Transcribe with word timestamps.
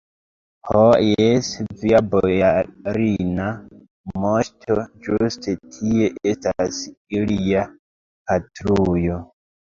Ho, 0.67 0.79
jes, 1.07 1.47
via 1.81 1.99
bojarina 2.13 3.49
moŝto, 4.23 4.77
ĝuste 5.07 5.53
tie 5.75 6.07
estas 6.31 6.79
ilia 7.19 7.67
patrujo. 8.33 9.19